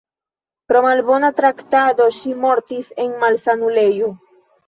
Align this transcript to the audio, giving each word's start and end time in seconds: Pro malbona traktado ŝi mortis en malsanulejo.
Pro 0.71 0.79
malbona 0.85 1.29
traktado 1.39 2.07
ŝi 2.17 2.33
mortis 2.45 2.89
en 3.05 3.13
malsanulejo. 3.25 4.09